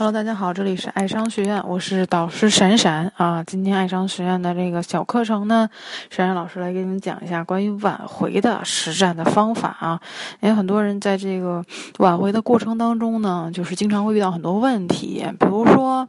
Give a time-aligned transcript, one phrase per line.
[0.00, 3.44] Hello，大家好，这里是爱商学院，我是导师闪闪啊。
[3.44, 5.68] 今天爱商学院的这个小课程呢，
[6.08, 10.00] 闪闪老师来给你们讲一下关于挽回的实战的方法啊。
[10.40, 11.62] 因为很多人在这个
[11.98, 16.08] 挽回的过程当中呢，就是经常会遇到很多问题，比如说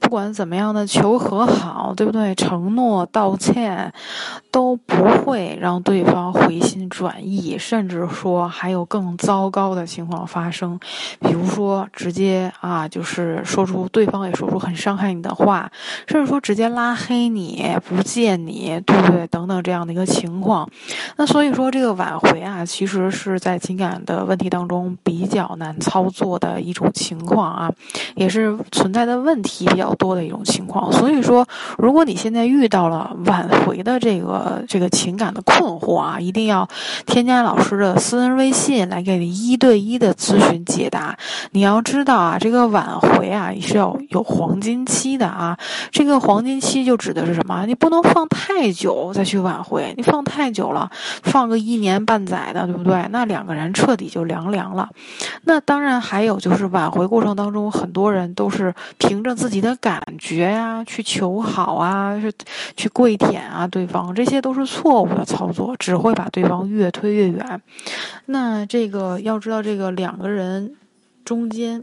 [0.00, 2.34] 不管怎么样的求和好，对不对？
[2.34, 3.92] 承诺、道歉
[4.50, 10.76] 都不会让对方回心转意，甚至说还有更糟糕的情况发生，
[11.20, 13.19] 比如说直接啊，就是。
[13.20, 15.70] 是说出对方也说出很伤害你的话，
[16.06, 19.26] 甚至说直接拉黑你、不见你，对不对？
[19.26, 20.68] 等等这样的一个情况。
[21.16, 27.70] 那所以说这个挽回啊，其实是在情感的问题当中比较难操作的一种情况啊，
[28.14, 30.90] 也是存在的问题比较多的一种情况。
[30.92, 31.46] 所以说，
[31.78, 36.68] 如果你现在遇到了挽回的这个这个情感的困惑啊，一定要
[37.06, 41.16] 添加老师的私人微信来给你一对一的咨询解答。
[41.52, 45.58] 你要知道啊，这个挽回啊是要有黄金期的啊，
[45.90, 47.64] 这个黄金期就指的是什么？
[47.66, 50.90] 你不能放太久再去挽回，你放太久了，
[51.22, 53.06] 放个一年半载的，对不对？
[53.10, 54.88] 那两个人彻底就凉凉了。
[55.44, 62.32] 那当然还有就是挽回过程当中，很多人都是凭着自己的感觉呀去求好啊，是
[62.76, 67.60] 去跪舔啊对方，这些都是错误的操作，只会把对方越推越远。
[68.26, 70.74] 那这个要知道，这个两个人
[71.24, 71.82] 中间。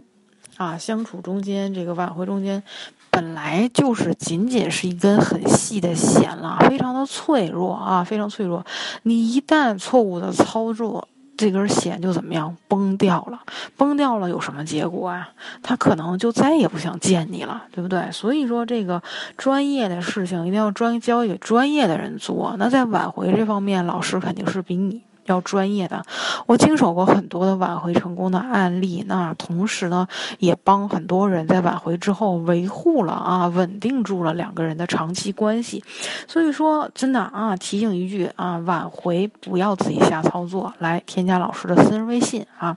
[0.58, 2.62] 啊，相处中间，这个挽回中间，
[3.10, 8.66] 本来就是仅仅是一根很细的弦了，非常的脆弱啊，非常脆弱。
[9.04, 13.40] 你一旦错误的操作，这根弦就怎么样崩掉了？
[13.78, 15.30] 崩掉了有什么结果啊？
[15.62, 18.12] 他可能就再也不想见你了，对不对？
[18.12, 19.02] 所以说，这个
[19.38, 22.56] 专业的事情一定要专交给专业的人做。
[22.58, 25.04] 那在挽回这方面，老师肯定是比你。
[25.28, 26.04] 要专业的，
[26.46, 30.08] 我经手过很多的挽回成功的案例，那同时呢，
[30.40, 35.84] 也帮很多人在挽回之后维护了啊，稳定住了两个人的长期关系。
[36.28, 42.76] 所以说，真的啊，提醒一句啊，挽回不要自己瞎操作，来添加老师的私人微信啊。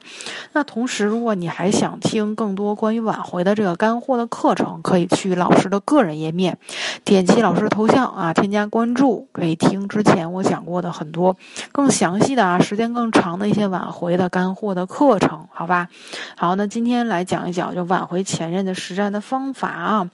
[0.52, 6.58] 那同时，如果你还想听更多关于挽回的这个干货的课程，可以去老师的个人页面，
[7.04, 11.36] 点击老师头像啊，添加关注，可以听之前我讲过的很多
[11.70, 12.39] 更详细的。
[12.40, 15.88] 啊，时间更长的一些挽回的干货的课程，好吧？
[16.36, 20.10] 好，那今天来讲一讲就挽回前任的实战的方法啊。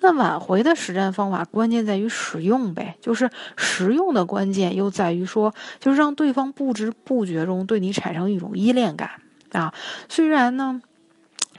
[0.00, 9.10] 那挽回的实战方法，关键在于使用呗，就是实用的关键又在于说，就是让对方不知不觉中对你产生一种依恋感
[9.52, 9.72] 啊。
[10.08, 10.82] 虽然呢。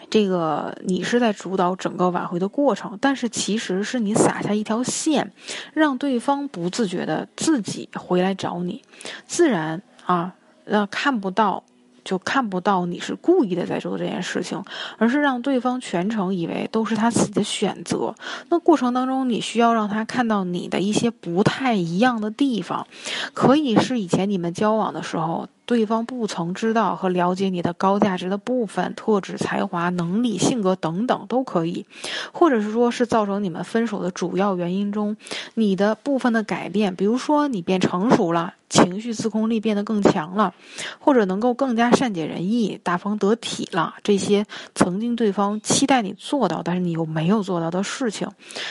[0.09, 5.31] 这个你是在主导整个挽回的过程，但是其实是你撒下一条线，
[5.73, 8.83] 让对方不自觉的自己回来找你，
[9.25, 9.81] 自然
[10.11, 10.33] 啊，
[10.65, 11.63] 那看不到
[12.03, 14.63] 就看不到你是故意的在做这件事情，
[14.97, 18.13] 而是让对方全程以为都是他自己的选择。
[18.49, 22.85] 那过程当中，你需要让他看到你的一些不太一样的地方，
[23.33, 25.47] 可以是以前你们交往的时候。
[25.71, 31.85] 对方不曾知道和了解你的高价值的部分、特质、才华、能力、性格等等都可以，
[32.33, 35.15] 或者是说是造成你们分手的主要原因中，
[35.53, 38.55] 你的部分的改变，比如说你变成熟了。
[38.71, 40.53] 情绪自控力变得更强了，
[40.97, 48.29] 或者能够更加善解人意、大方得体了，这些曾经对方期待你做到，但是你又没有做到的事情，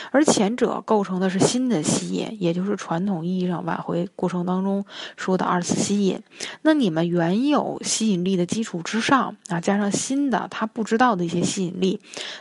[0.09, 4.83] 而前者构成的是新的吸引，也就是传统意义上挽回过程当中
[5.17, 6.19] 说的二次吸引。
[6.63, 11.99] 那你们原有吸引力的基础之上啊，加上新的他不知道的一些吸引力，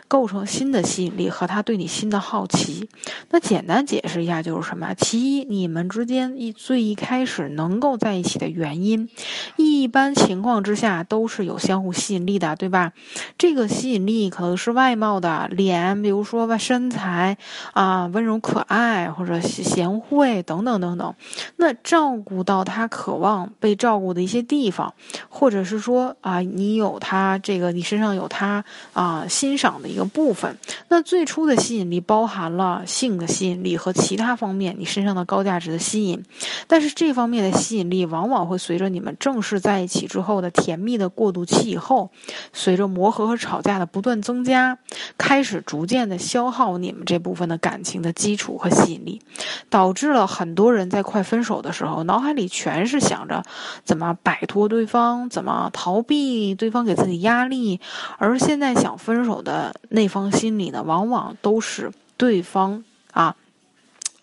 [0.08, 2.88] 构成新的吸引力和他对你新的好奇。
[3.30, 4.92] 那简单解释一下就是什么？
[4.94, 7.30] 其一，你们之间一最一开始。
[7.60, 9.08] 能够在一起的原因，
[9.56, 12.92] 一般情况之下都是有相互吸引力的，对吧？
[13.36, 17.36] 这个吸引力可能是外貌的脸，比如说吧身材
[17.72, 21.14] 啊，温柔可爱或者贤惠等等等等。
[21.56, 24.94] 那照顾到他渴望被照顾的一些地方，
[25.28, 30.56] 或者是说啊，你有他这个你身上有他啊欣赏的一个部分。
[30.88, 36.24] 那最初的吸引力包含了性的吸引力和其他方面你身上的高价值的吸引，
[36.68, 37.40] 但是这方面。
[37.40, 42.10] 的吸引力往往会随着你们正式在一起之后的甜蜜的过渡期以后，
[42.52, 44.76] 随着磨合和吵架的不断增加，
[45.16, 49.22] 开始逐渐的消耗你们这部分的感情的基础和吸引力，
[49.70, 53.42] 导致了很多人在快分手的时候，脑海里全是想着
[53.84, 57.80] 怎么摆脱对方，怎么逃避对方给自己压力，
[58.18, 63.36] 而现在想分手的那方心里呢，往往都是对方啊。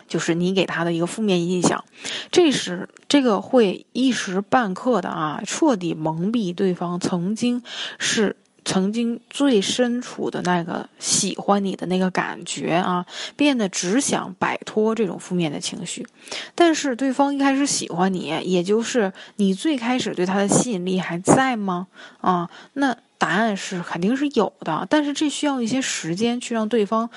[0.07, 1.83] 就是你给他的一个负面印象，
[2.31, 7.61] 这时这个会一时半刻的啊，彻底蒙蔽对方曾经
[7.99, 13.05] 是曾经最深处的那个喜欢你的那个感觉啊，
[13.37, 16.05] 变得只想摆脱这种负面的情绪。
[16.53, 21.87] 但是对方一开始喜欢你，也就是你最开始对他的吸引力还在吗？
[22.19, 27.09] 啊，那答案是肯定是有的，但是这需要一些时间去让对方。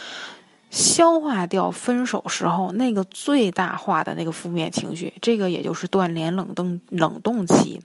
[0.71, 7.81] 消化掉分手时候那个最大化的那个负面情绪，这个也就是断联冷冻冷冻期。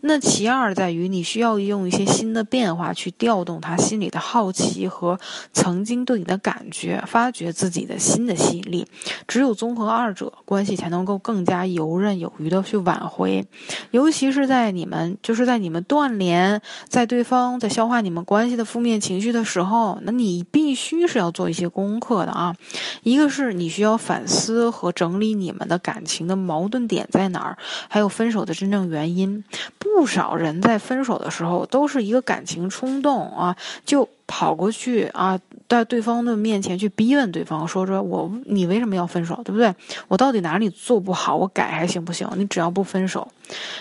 [0.00, 5.20] 那其二在于你需要用一些新的变化去调动他心里的好奇和
[5.52, 8.86] 曾经对你的感觉，发掘自己的新的吸引力。
[9.28, 13.46] 只有综合二者，关系才能够更加游刃有余的去挽回。
[13.90, 22.54] 尤其是在你们就是在你们断联，在对方在消化你们关系的负面情绪的时候，那你必须是要做一些功课的啊，
[23.02, 29.44] 一个是你需要反思和整理你们的感情的矛盾点在哪儿，还有分手的真正原因。
[29.78, 34.08] 不少人在分手的时候都是一个感情冲动啊，就。
[34.32, 35.36] 跑过去啊，
[35.70, 39.72] 在对方的面前去逼问对方，说说我你为什么要分手，对不对？
[40.08, 42.28] 我到底哪里做不好，我改还行不行？
[42.34, 43.28] 你只要不分手，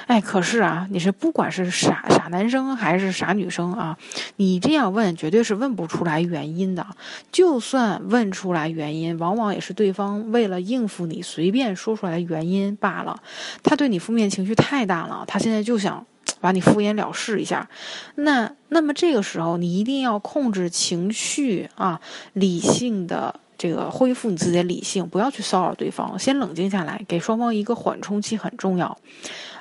[0.06, 3.98] 哎，可是啊，你是不管是傻傻男生还是傻女生啊，
[4.36, 6.86] 你这样问绝对是问不出来原因的。
[7.32, 13.20] 就算问出来原因，往往也是对方为了应付你随便说出来的原因罢了。
[13.64, 16.06] 他对你负面情绪太大了，他现在就想。
[16.40, 17.70] 把你敷衍了事一下，
[18.16, 22.00] 那那么这个时候你一定要控制情绪啊，
[22.34, 28.98] 理性的这个恢复你自己的理性，不要去骚扰对方，先冷静下来，给双方一个缓冲期很重要。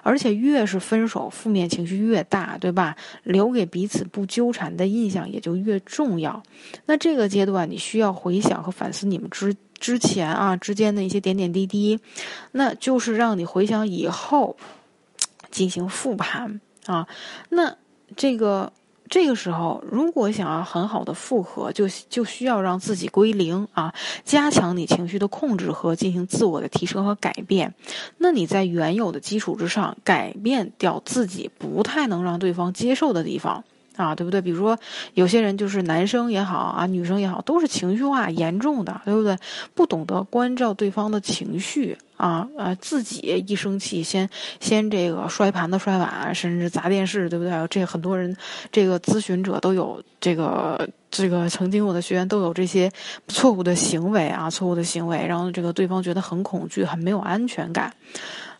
[0.05, 2.97] 而且越是分手，负面情绪越大，对吧？
[3.25, 6.43] 留给彼此不纠缠的印象也就越重要。
[6.87, 11.99] 那这个阶段你需要回想和反思你们之之前啊之间的一些点点滴滴，
[12.53, 14.57] 那就是让你回想以后
[15.51, 16.61] 进行复盘。
[16.89, 17.07] 啊，
[17.51, 17.77] 那
[18.17, 18.73] 这个
[19.11, 23.93] 这个时候，如果想要很好的复合，就就需要让自己归零啊，
[24.25, 27.75] 加强你情绪的控制和进行自我的提升和改变。
[28.17, 33.65] 那你在原有的基础之上，改变掉自己不太能让对方接受的地方。
[33.99, 34.41] 啊，对不对？
[34.41, 34.79] 比如说，
[35.15, 39.37] 有些人就是男生也好啊，女生也好，都是情绪化严重的，对不对？
[39.75, 44.31] 不懂得关照对方的情绪啊，呃，自己一生气，先
[44.61, 47.53] 先这个摔盘子、摔碗，甚至砸电视，对不对？
[47.69, 48.37] 这很多人，
[48.71, 52.89] 这个咨询者都有这个这个，曾经我的学员都有这些
[53.27, 57.93] 错误的行为啊，错误的行为，让这个对方觉得很恐惧、很没有安全感。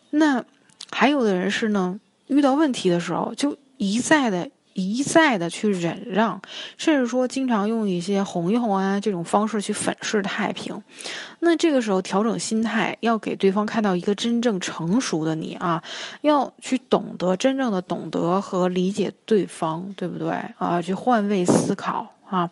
[0.09, 0.43] 那
[0.91, 1.97] 还有的人是呢，
[2.27, 4.49] 遇到问题的时候就一再的。
[4.73, 6.41] 一再的去忍让，
[6.77, 10.81] 甚至说经常用一些哄一哄啊这种方式去粉饰太平。
[11.39, 15.83] 那这个时候调整心态，要给对方看到一个真正成熟的你啊，
[16.21, 20.81] 要去懂得真正的懂得和理解对方，对不对啊？
[20.81, 22.49] 去换位思考啊。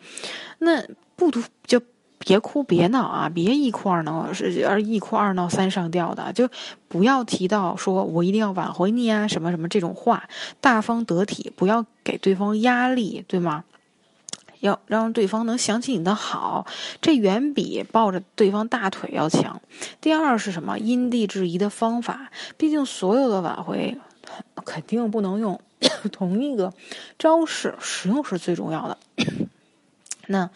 [0.60, 0.84] 那
[1.16, 1.82] 不读就。
[2.20, 3.30] 别哭别闹啊！
[3.30, 6.50] 别一哭二闹是而一哭二闹三上吊的，就
[6.88, 10.28] 不要提到说我一定要挽回你啊什么什么这种话，
[10.60, 13.64] 大方得体，不要给对方压力，对吗？
[14.60, 16.66] 要让对方能想起你的好，
[17.00, 19.62] 这远比抱着对方大腿要强。
[20.02, 20.80] 第二是什么？
[20.80, 23.96] 因地制宜的方法，毕竟所有的挽回
[24.66, 25.62] 肯定不能用
[26.12, 26.74] 同一个
[27.20, 28.98] 招式，实用是最重要的。
[30.28, 30.50] 那，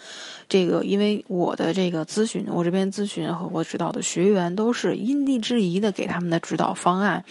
[0.48, 7.24] 这个因为我的这个咨询，我这边咨询和我指导的学员都是因地制宜的给他们的指导方案。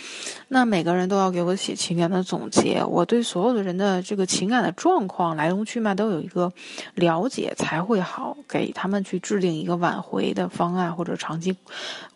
[0.48, 6.52] 那每个人都要给我写情感的总结，我对所有的人的这个情感的状况来龙去脉都有一个
[6.94, 11.56] 了解，才会好给他们去制定一个挽回的方案或者长期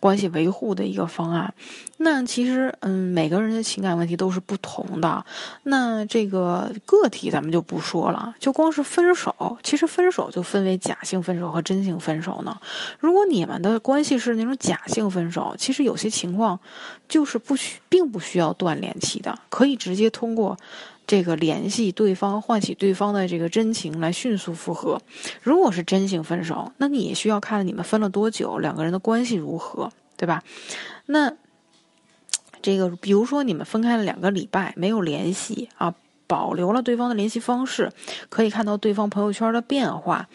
[0.00, 1.54] 关系维护的一个方案。
[1.96, 5.24] 那其实，嗯，每个人的情感问题都是不同的。
[5.62, 12.56] 那这个个体咱们就不说了，就光是分手，其实分手手就分为假性分手和真性分手呢。
[13.00, 16.60] 如果你们的关系是那种假性分手，其实有些情况
[17.08, 20.56] 就是不需，并不需要断联系的，可以直接通过
[21.06, 25.00] 这个联系对方，唤起对方的这个真情来迅速复合。
[25.42, 30.44] 如果是真性分手，那你也需要看你们分了多久，两个人的关系如何，对吧？
[31.06, 31.34] 那。
[32.62, 35.94] 这个，比如说你们分开了两个礼拜没有联系啊，
[36.26, 37.90] 保留了对方的联系方式，
[38.28, 40.28] 可以看到对方朋友圈的变化，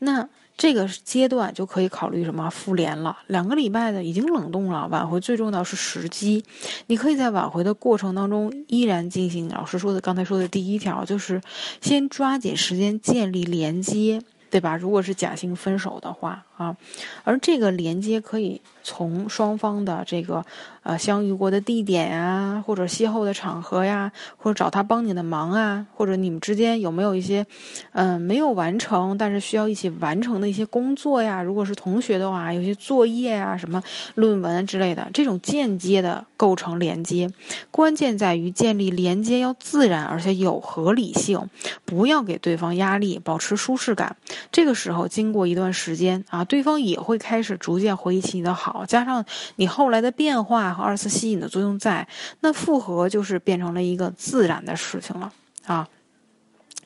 [0.00, 3.18] 那这个阶段就可以考虑什么复联了。
[3.26, 6.42] 两个礼拜的已经冷冻了，挽回最重要是时机。
[6.86, 11.42] 你可以在挽回的过程当中依然进行老师说的刚才说的第一条，就是
[11.82, 14.76] 先抓紧时间建立连接，对吧？
[14.76, 16.46] 如果是假性分手的话。
[16.56, 16.76] 啊，
[17.24, 20.44] 而这个连接可以从双方的这个
[20.82, 27.46] 呃相遇过的地点呀，或者邂逅的场合呀，或者找他帮你的忙啊，或者你们之间有没有一些
[27.92, 31.42] 嗯没有完成但是需要一起完成的一些工作呀？
[31.42, 33.82] 如果是同学的话，有些作业啊、什么
[34.14, 37.30] 论文之类的，这种间接的构成连接，
[37.70, 41.50] 关键在于建立连接要自然而且有合理性，
[41.84, 44.16] 不要给对方压力，保持舒适感。
[44.50, 46.45] 这个时候经过一段时间啊。
[46.46, 49.24] 对方也会开始逐渐回忆起你的好，加上
[49.56, 52.06] 你后来的变化和二次吸引的作用在，
[52.40, 55.30] 那复合就是变成了一个自然的事情了
[55.66, 55.86] 啊。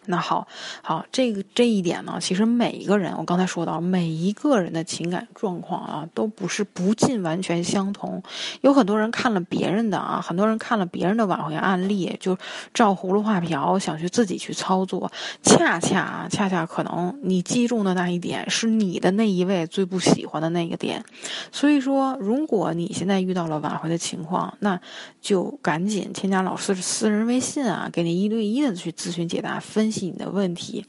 [0.06, 0.48] 那好，
[0.82, 8.20] 好，这个这一点呢，其实每一个人，我刚才说到，每一个人的情感状况啊，都不是不尽完全相同。
[8.62, 12.36] 有很多人看了别人的啊，很多人看了别人的挽回案例，就
[12.72, 15.12] 照葫芦画瓢，想去自己去操作。
[15.42, 21.04] 恰恰啊，恰恰可能你击中的那一点，是你的那一位最不喜欢的那个点。
[21.52, 24.80] 所以说，如果你现在遇到了挽回的情况，那
[25.20, 29.89] 就赶紧添加老师的私人微信啊，给你一对一的去咨询解答分。
[29.90, 30.84] 析你的问题，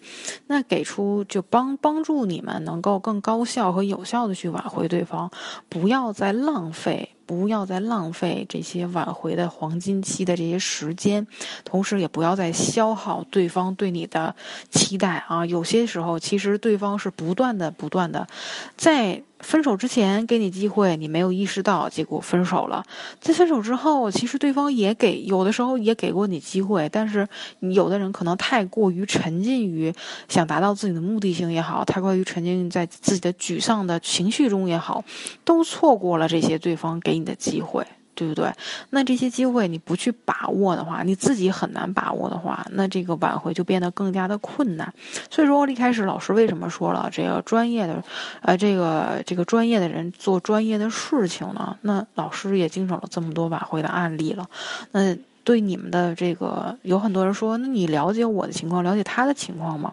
[0.47, 5.31] 那给出就帮帮助你们能够更高效和有效的去挽回对方，
[5.69, 11.25] 不要再浪费，不要再浪费这些挽回的黄金期的这些时间，
[11.63, 14.35] 同时也不要再消耗对方对你的
[14.69, 15.45] 期待啊！
[15.45, 18.27] 有些时候其实对方是不断的、不断的
[18.75, 19.23] 在。
[19.41, 22.83] 分手之前给你机会，你没有意识到，结果分手了。
[23.19, 27.27] 在分手之后，其实对方也给，有的时候也给过你机会，但是
[27.59, 29.93] 有的人可能太过于沉浸于
[30.29, 35.03] 想达到自己的目的性也好，太过于沉浸在自己的沮丧的情绪中也好，
[35.43, 37.85] 都错过了这些对方给你的机会。
[38.13, 38.51] 对不对？
[38.91, 44.93] 那这些机会你不去把握的话，你自己很难把握的话，那这个挽回就变得更加的困难。
[45.29, 48.03] 所以说，一开始老师为什么说了这个专业的，
[48.41, 51.77] 呃，这个这个专业的人做专业的事情呢？
[51.81, 54.47] 那老师也经手了这么多挽回的案例了。
[54.91, 59.91] 那对你们的这个，有很多人说，那你了解我的情况，了解他的情况吗？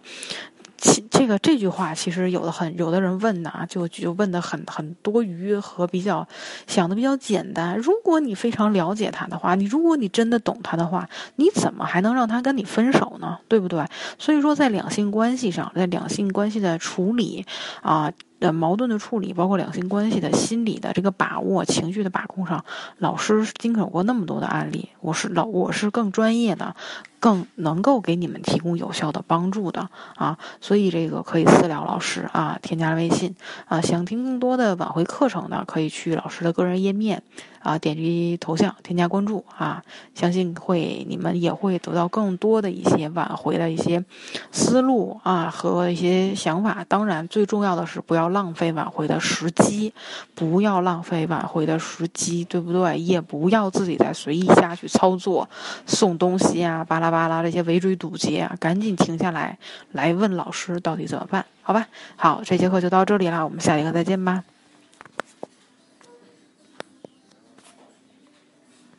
[0.80, 6.26] 其这个这句话其实有的很，有的人问呢，就就问的很很多余和比较
[6.66, 7.76] 想的比较简单。
[7.76, 13.38] 如果你非常了解他的话，你如果你真的懂他的话，你怎么还能让他跟你分手呢？
[13.49, 13.85] 对不对？
[14.18, 17.44] 所以说，在两性关系上，在两性关系的处理
[17.82, 18.12] 啊。
[18.40, 22.64] 的矛盾的处理，包括两性关系的心理的这个把握、情绪的把控上，
[22.99, 26.76] 老师经手过那么多的案例，我是老我是更专业的，
[27.18, 33.35] 更能够给你们提供有效的帮助的啊，所以这个可以私聊老师啊，添加微信
[33.66, 37.23] 啊，想听更多的挽回课程的，可以去老师的个人页面
[37.61, 39.83] 啊，点击头像添加关注啊，
[40.14, 44.04] 相信会你们也会得到更多的一些挽回的一些
[44.52, 48.27] 思路啊和一些想法，当然最重要的是不要。
[48.28, 49.92] 浪费挽回的时机，
[50.35, 52.99] 不要浪费挽回的时机，对不对？
[52.99, 55.49] 也不要自己再随意下去操作，
[55.87, 59.58] 送东西啊，巴拉巴拉这些围追堵截啊，赶紧停下来，
[59.92, 61.44] 来问老师到底怎么办？
[61.62, 64.44] 好吧，好，这节课就到这里啦，我们下节课再见吧。